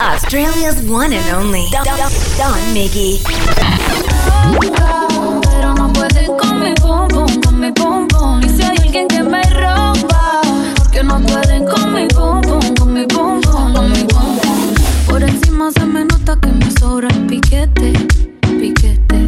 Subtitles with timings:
[0.00, 3.20] Australia's one and only Don, Don, Don Miggy.
[6.38, 7.68] Con mi.
[8.46, 9.42] Y si hay alguien que me
[11.02, 12.40] no pueden con mi con
[12.92, 13.06] mi.
[15.06, 17.92] Por encima se me nota que me sobra piquete,
[18.58, 19.26] piquete.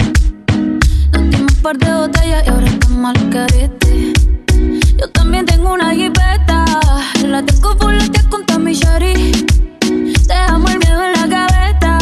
[4.98, 6.64] Yo también tengo una jipeta,
[7.26, 7.92] la tengo la.
[10.32, 11.98] Dejamos el miedo en la gaveta.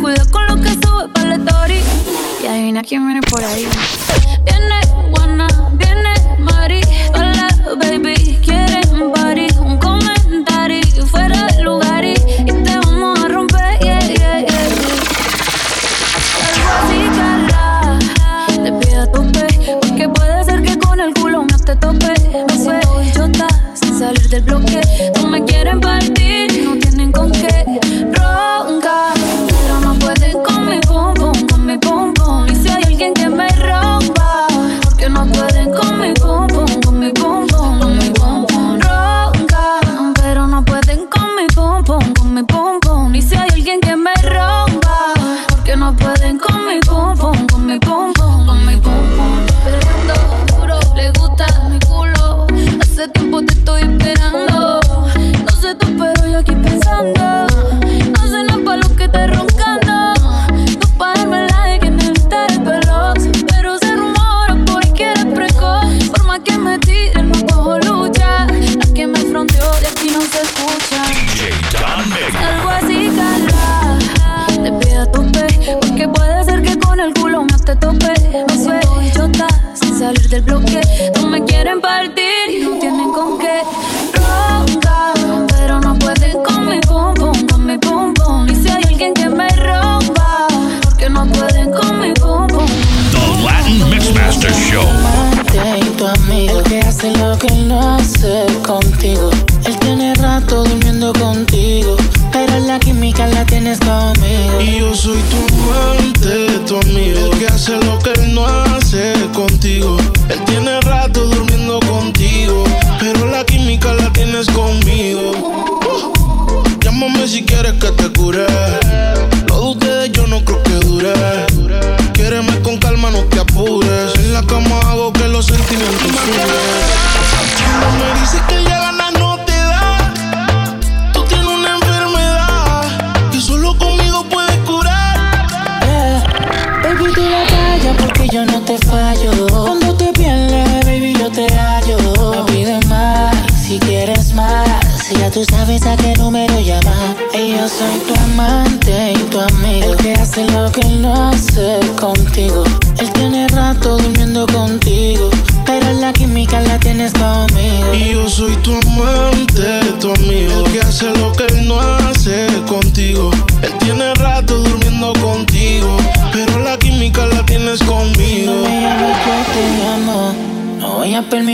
[0.00, 1.80] Cuidado con lo que sube para la story.
[2.42, 3.66] Y adivina quién viene por ahí.
[4.44, 4.80] Viene
[5.10, 6.80] Juana, viene Mari.
[7.12, 7.48] Hola,
[7.80, 9.48] baby, quieren party.
[9.58, 13.80] Un comentario fuera de lugar y, y te vamos a romper.
[13.80, 14.66] Yeah, yeah, yeah.
[16.46, 17.98] Algo así, cara.
[18.62, 19.46] Te pido a tope.
[19.80, 22.14] Porque puede ser que con el culo no te tope.
[22.46, 23.26] Me siento yo
[23.74, 24.65] sin salir del bloque.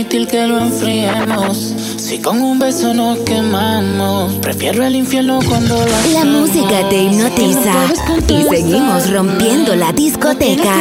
[0.02, 1.74] permitir que lo enfriemos.
[1.96, 6.12] Si con un beso nos quemamos, prefiero el infierno cuando lo hacemos.
[6.12, 7.72] La música te hipnotiza
[8.28, 10.74] y seguimos rompiendo la discoteca.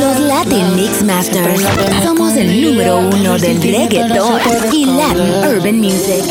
[0.00, 1.62] Los Latin Mix Masters.
[2.02, 4.40] Somos el número uno del reggaeton
[4.72, 6.24] y Latin Urban Music.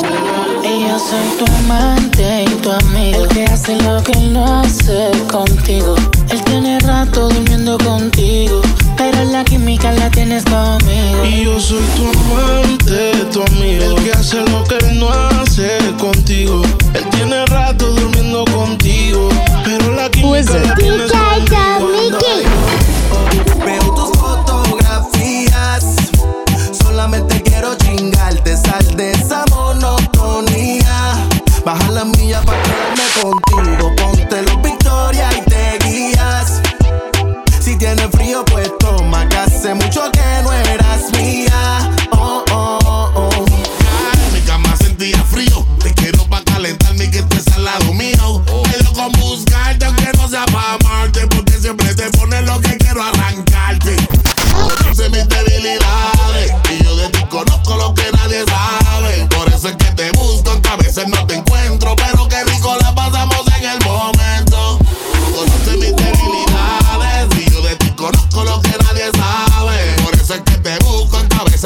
[0.64, 5.96] Yo soy tu amante y tu amigo, el que hace lo que no hace contigo.
[6.30, 8.62] Él tiene rato durmiendo contigo.
[9.30, 11.26] La química la tienes conmigo.
[11.26, 13.96] Y yo soy tu amante, tu amigo.
[13.96, 16.64] El que hace lo que él no hace contigo.
[16.96, 19.30] Él tiene rato durmiendo contigo.
[19.64, 21.31] Pero la química la tienes conmigo.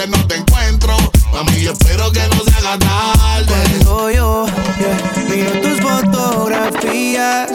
[0.08, 0.96] Pues no te encuentro.
[1.34, 3.46] Mami, yo espero que no se haga tarde.
[3.48, 4.46] Cuando yo
[4.78, 7.50] yeah, miro tus fotografías,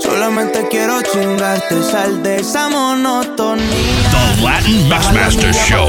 [0.00, 4.34] solamente quiero chingarte, sal de esa monotonía.
[4.36, 5.88] The Latin Bassmaster Show.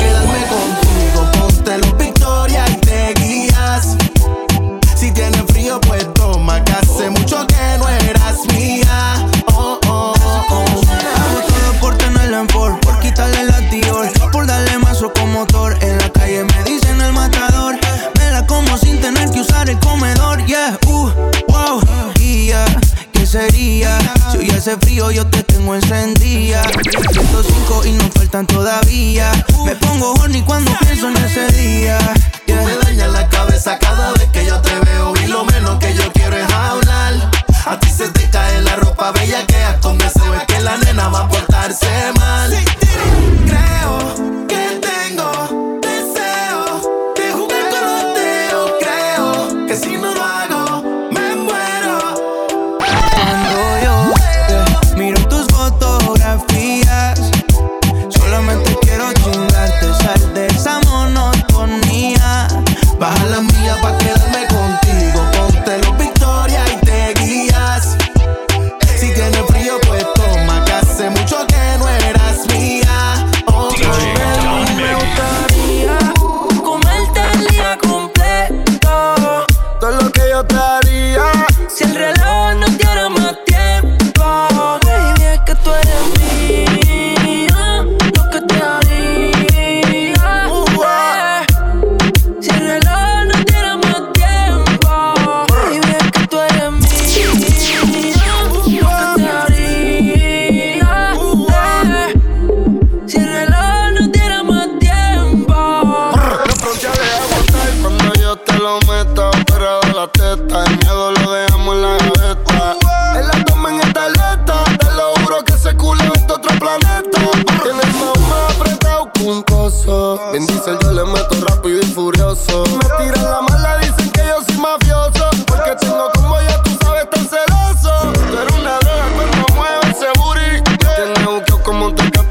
[24.64, 26.64] hace frío, yo te tengo encendida.
[27.12, 29.30] 105 y no faltan todavía.
[29.66, 31.98] Me pongo horny cuando pienso en ese día.
[32.46, 32.62] Yeah.
[32.62, 33.93] Me daña la cabeza cada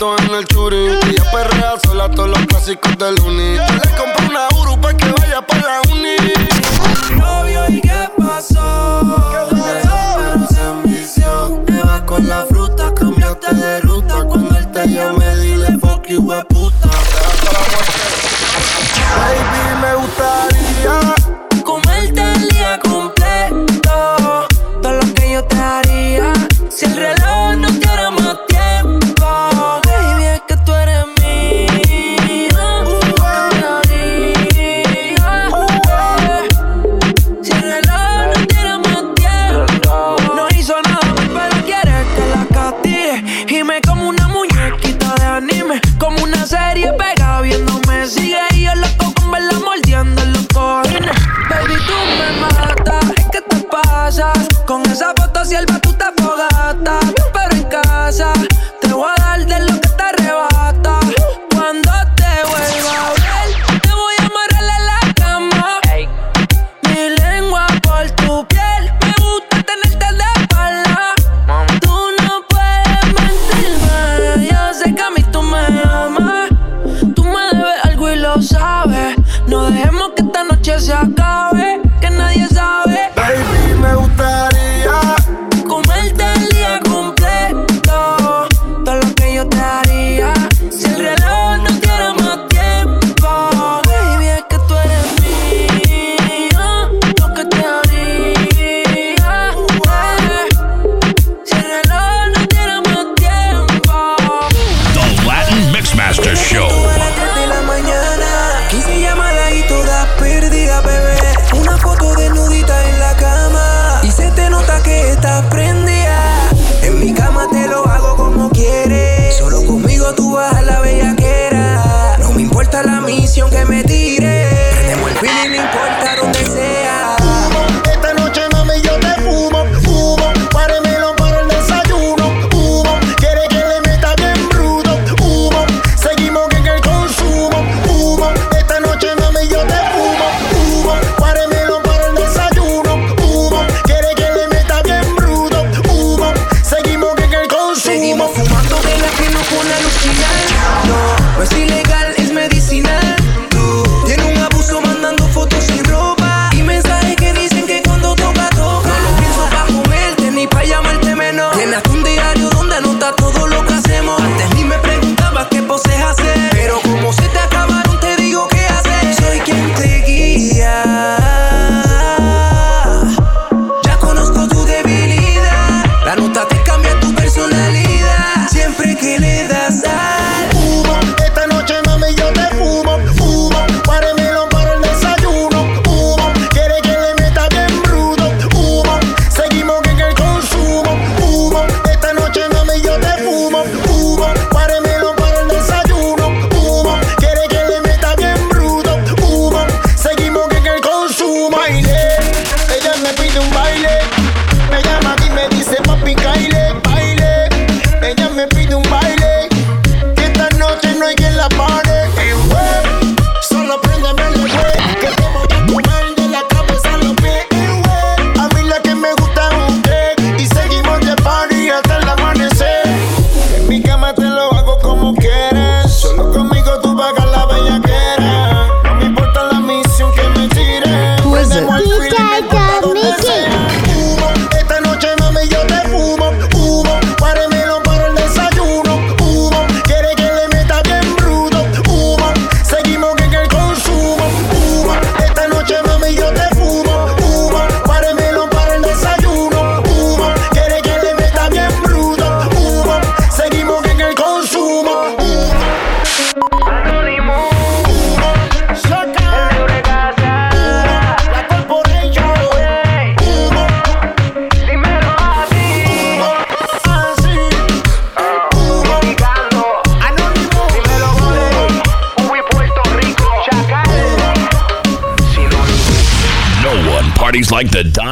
[0.02, 0.86] en el churi.
[0.86, 3.54] Ella perrea pues sola todos los clásicos del uni.
[3.54, 6.16] Yo le compré una Uru pa' que vaya pa' la uni.
[7.16, 9.48] Novio, ¿y qué pasó?
[11.84, 14.24] Vas con la fruta, cambiaste de ruta.
[14.24, 16.90] Cuando él te llame, dile fuck you, puta.
[19.16, 20.61] Baby, me gustaría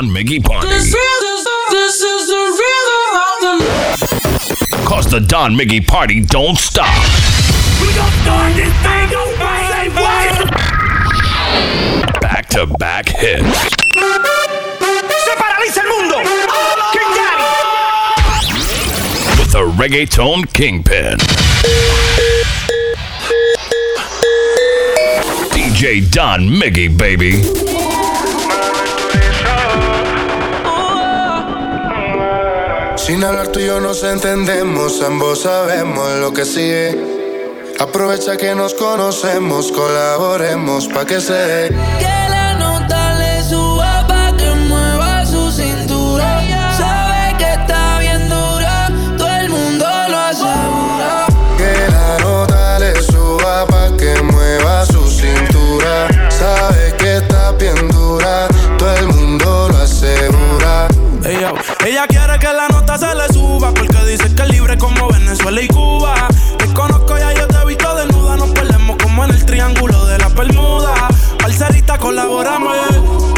[0.00, 0.66] John Miggy Party.
[0.66, 4.84] This is, this is the rhythm of the...
[4.86, 6.88] Cause the Don Miggy Party don't stop.
[7.82, 9.10] We gon' start this thing
[12.22, 13.60] Back-to-back hits.
[15.18, 16.16] Se paraliza el mundo.
[16.94, 17.44] King Daddy.
[19.38, 21.18] With a reggaeton kingpin.
[25.52, 27.69] DJ Don Miggy, baby.
[33.10, 36.96] Sin hablar tú y yo nos entendemos, ambos sabemos lo que sigue.
[37.80, 42.19] Aprovecha que nos conocemos, colaboremos pa' que se dé.
[65.40, 66.14] Venezuela y Cuba.
[66.58, 68.36] Te conozco ya, yo te he visto desnuda.
[68.36, 70.92] Nos perdemos como en el triángulo de la Bermuda.
[71.38, 72.68] Parcerita, colaborame.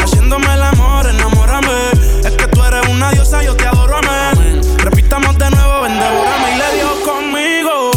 [0.03, 1.91] Haciéndome el amor, enamórame.
[2.25, 4.61] Es que tú eres una diosa, yo te adoro, amén.
[4.79, 6.53] Repitamos de nuevo, vendévorame.
[6.53, 7.91] Y le dio conmigo.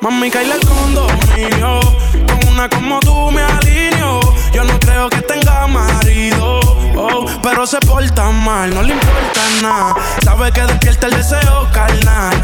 [0.00, 1.80] Mami, caíle el condominio.
[2.26, 4.20] Con una como tú me alineo.
[4.52, 6.60] Yo no creo que tenga marido.
[6.96, 9.94] Oh, pero se porta mal, no le importa nada.
[10.24, 12.42] Sabe que despierta el deseo carnal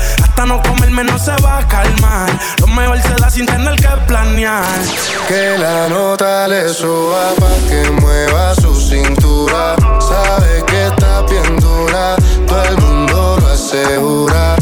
[0.49, 2.31] no comerme no se va a calmar.
[2.61, 4.65] Lo mejor se da sin tener que planear.
[5.29, 9.77] Que la nota le suba pa' que mueva su cintura.
[10.01, 14.58] Sabe que está bien dura, todo el mundo lo asegura.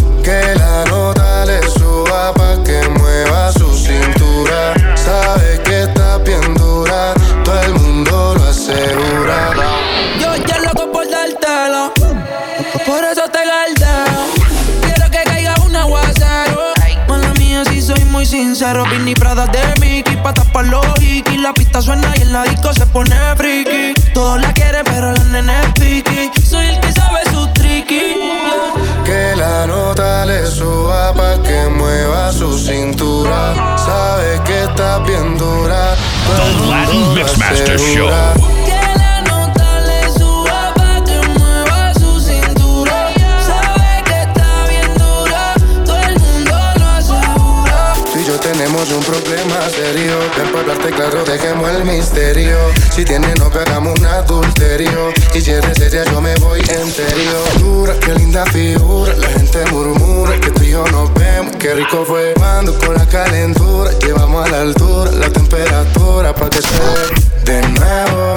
[54.76, 55.12] serio.
[55.34, 57.32] Y si eres seria yo me voy en serio.
[57.58, 59.14] Dura, qué linda figura.
[59.14, 61.56] La gente murmura que tú y yo nos vemos.
[61.56, 65.10] Qué rico fue cuando con la calentura Llevamos a la altura.
[65.12, 68.34] La temperatura Pa' que te de nuevo.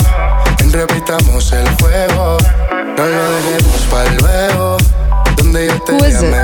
[0.72, 2.38] Repitamos el juego.
[2.98, 4.77] No lo dejemos para luego.
[5.38, 6.43] Donde yo te llame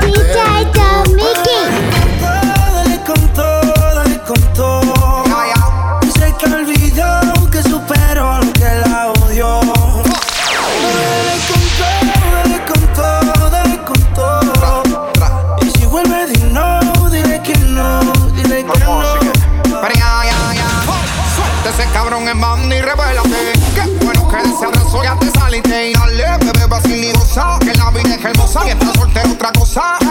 [28.25, 28.67] que gozan.
[28.67, 30.04] Y para soltero otra cosa.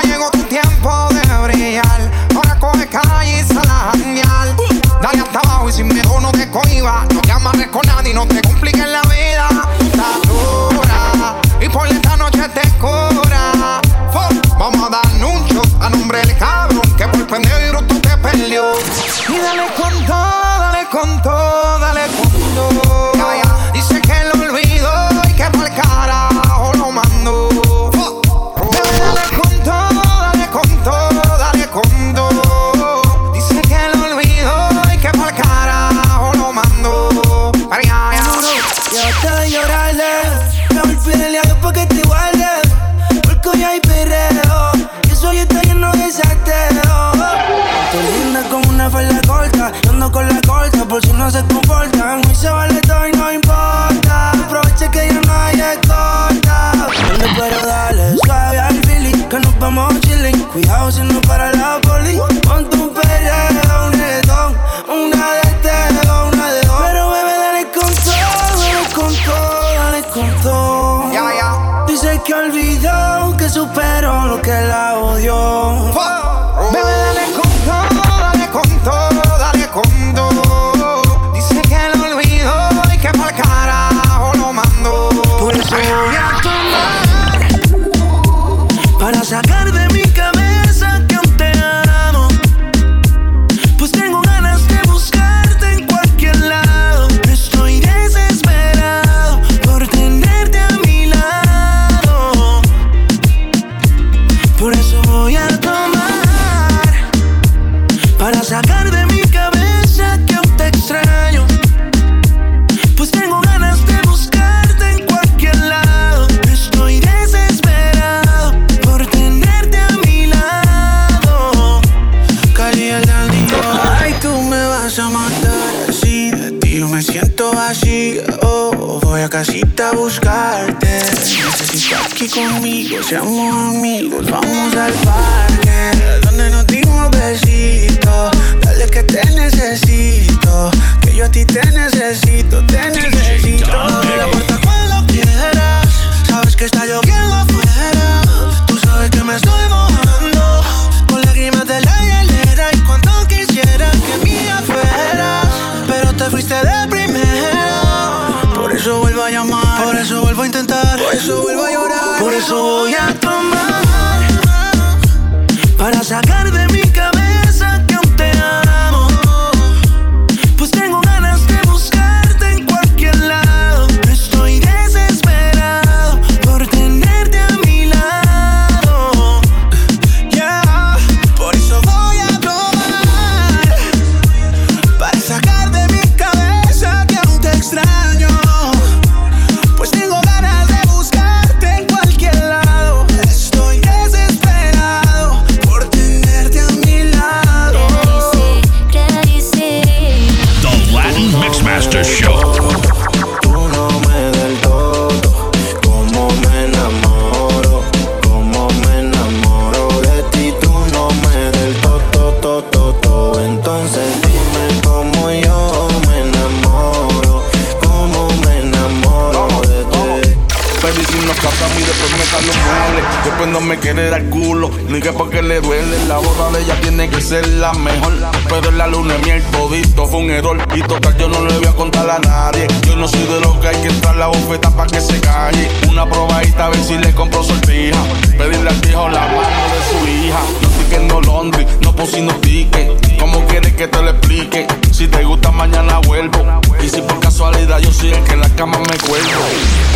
[244.93, 246.39] Si te gusta mañana vuelvo.
[246.83, 249.43] Y si por casualidad yo soy el que en la cama me cuelgo.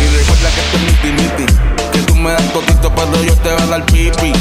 [0.03, 1.53] Y recuerda que esto es miti miti
[1.91, 4.33] Que tú me das todito pero yo te voy a dar pipi.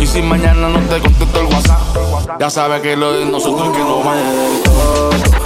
[0.00, 3.76] Y si mañana no te contesto el WhatsApp Ya sabes que lo de nosotros es
[3.76, 5.45] que no va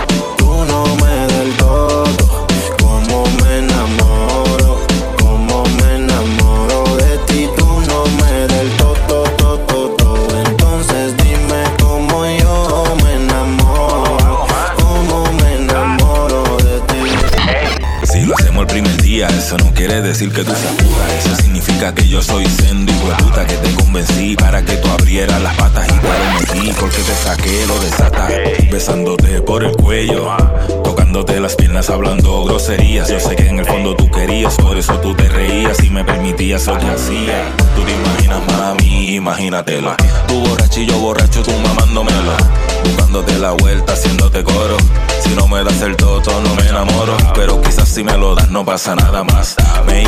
[20.00, 20.09] ustedes.
[20.20, 21.18] Decir que tú seas puta.
[21.18, 25.40] Eso significa que yo soy sendo de puta que te convencí para que tú abrieras
[25.40, 28.28] las patas y te metí porque te saqué lo desata.
[28.70, 30.36] Besándote por el cuello,
[30.84, 33.08] tocándote las piernas, hablando groserías.
[33.08, 36.04] Yo sé que en el fondo tú querías, por eso tú te reías y me
[36.04, 37.54] permitías lo que hacía.
[37.74, 39.94] Tú te imaginas, mami, imagínatelo.
[40.28, 42.36] Tú borrachillo, borracho, tú mamándomelo.
[42.84, 44.76] Buscándote la vuelta, haciéndote coro.
[45.22, 47.16] Si no me das el toto, no me enamoro.
[47.34, 49.56] Pero quizás si me lo das, no pasa nada más.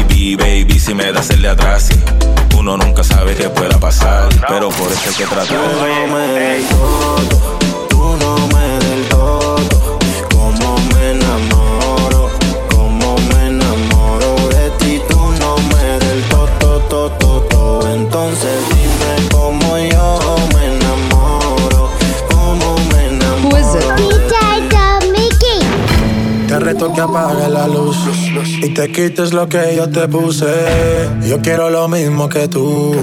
[0.05, 1.89] Baby, si me das el de atrás.
[1.89, 2.01] sí.
[2.59, 4.29] Uno nunca sabe qué pueda pasar.
[4.49, 5.49] Pero por eso hay que tratar.
[5.49, 8.72] Tú no me del todo, tú no me
[26.83, 27.97] Reto que apagues la luz
[28.61, 30.53] y te quites lo que yo te puse.
[31.23, 32.97] Yo quiero lo mismo que tú.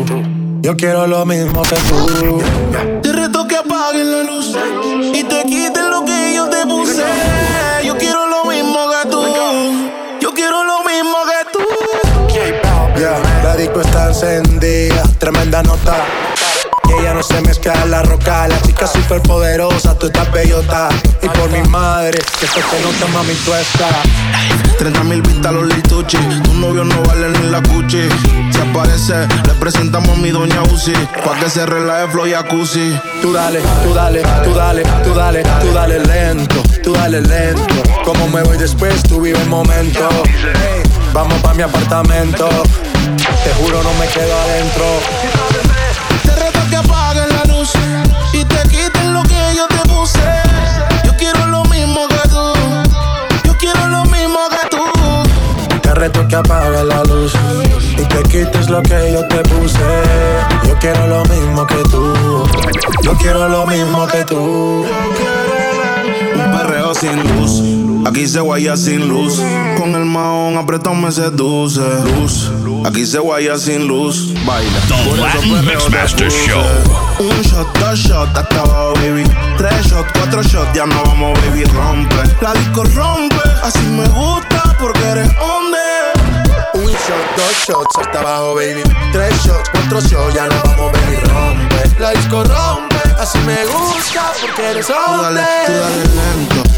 [0.62, 2.42] Yo quiero lo mismo que tú.
[3.02, 4.54] Te reto que apagues la luz
[5.14, 7.06] y te quites lo que yo te puse.
[7.86, 9.24] Yo quiero lo mismo que tú.
[10.20, 13.00] Yo quiero lo mismo que tú.
[13.00, 16.06] Ya, la disco está encendida, tremenda nota.
[16.90, 20.90] Que ella no se mezcla en la roca, la chica súper poderosa, tú estás bellota.
[21.22, 23.96] Y por mi madre, que esto te nota, mami, tú estás.
[24.80, 28.08] 30 mil vistas los lituchi Tu novio no vale ni la cuchi
[28.50, 30.94] Se aparece, le presentamos a mi doña Uzi
[31.26, 35.74] Pa' que se relaje flow jacuzzi Tú dale, tú dale, tú dale, tú dale, tú
[35.74, 37.84] dale lento, tú dale lento.
[38.06, 40.08] Como me voy después, tú vive el momento.
[41.14, 42.48] Vamos pa' mi apartamento.
[43.44, 45.69] Te juro, no me quedo adentro.
[56.30, 57.34] Que apagues la luz
[57.98, 59.80] y te quites lo que yo te puse.
[60.68, 62.14] Yo quiero lo mismo que tú.
[63.02, 64.86] Yo quiero lo mismo que tú.
[66.36, 68.08] Un perreo sin luz.
[68.08, 69.42] Aquí se guaya sin luz.
[69.78, 71.82] Con el maón apretado me seduce.
[72.06, 72.52] Luz.
[72.86, 74.34] Aquí se guaya sin luz.
[74.46, 74.80] Baila.
[74.88, 76.32] The Latin Mixmaster.
[76.32, 76.64] Show.
[77.20, 79.24] Un shot, dos shots, hasta abajo, baby.
[79.58, 82.16] Tres shots, cuatro shots, ya no vamos, baby, rompe.
[82.40, 83.36] La disco rompe.
[83.64, 85.89] Así me gusta porque eres hombre
[86.90, 88.82] Un shot, dos shots, hasta abajo, baby.
[89.12, 92.00] Tres shots, cuatro shots, ya nos vamos, baby, rompe.
[92.00, 95.30] La disco rompe, así me gusta porque eres hombre.
[95.30, 96.69] Tú dale, tú dale lento,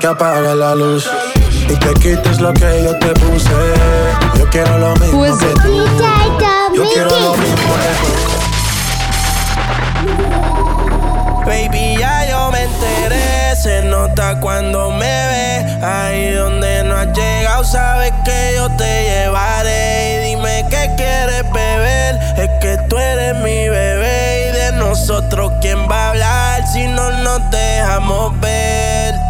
[0.00, 1.06] que apagues la luz
[1.68, 3.50] y te quites lo que yo te puse.
[4.38, 5.84] Yo quiero lo mismo que tú.
[6.74, 8.08] Yo quiero lo mismo que tú.
[11.44, 13.54] Baby, ya yo me enteré.
[13.56, 15.84] Se nota cuando me ve.
[15.84, 20.14] Ahí donde no has llegado, sabes que yo te llevaré.
[20.14, 22.18] Y dime qué quieres beber.
[22.38, 24.48] Es que tú eres mi bebé.
[24.48, 29.29] Y de nosotros, ¿quién va a hablar si no nos dejamos ver?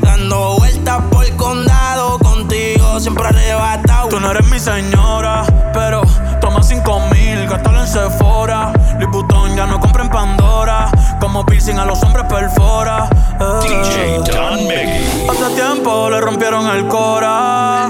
[0.00, 2.18] Dando vueltas por el condado.
[2.18, 4.08] Contigo siempre arrebatado.
[4.08, 6.02] Tú no eres mi señora, pero
[6.40, 8.72] toma cinco mil, gástalo en Sephora.
[8.98, 10.90] Louis Vuitton ya no compra en Pandora.
[11.20, 13.08] Como piercing a los hombres perfora.
[13.40, 13.68] Eh.
[13.68, 15.28] DJ Don Miggy.
[15.28, 17.88] Hace tiempo le rompieron el cora.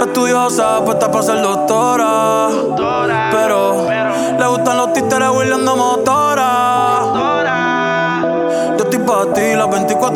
[0.00, 2.48] Estudiosa, puesta para ser doctora.
[3.32, 3.86] Pero
[4.38, 6.17] le gustan los títeres huirleando motora.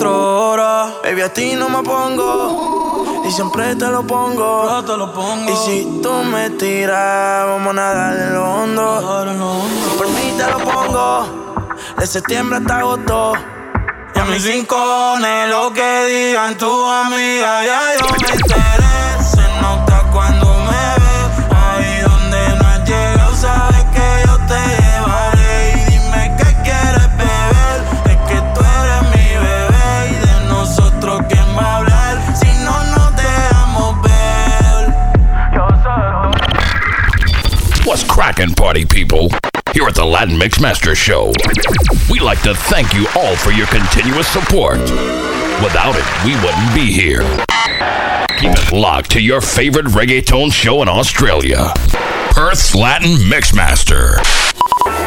[0.02, 0.94] 24 horas.
[1.04, 3.22] Baby, a ti no me pongo.
[3.24, 4.68] Y siempre te lo pongo.
[4.68, 5.50] Ya te lo pongo.
[5.50, 9.64] Y si tú me tiras, vamos a nadar en lo hondo.
[9.96, 11.66] Por mí te lo pongo.
[11.98, 13.32] De septiembre hasta agosto.
[14.14, 18.91] Y a mis rincones, lo que digan tu amiga, ya yo me enteré.
[38.12, 39.28] Sé What's crackin', party people?
[39.72, 41.32] Here at the Latin Mixmaster Show,
[42.10, 44.80] we like to thank you all for your continuous support.
[45.62, 47.22] Without it, we wouldn't be here.
[48.38, 51.72] Keep it locked to your favorite reggaeton show in Australia,
[52.30, 54.16] Perth's Latin Mixmaster,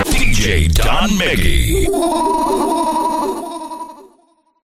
[0.05, 1.85] DJ Don Miggy.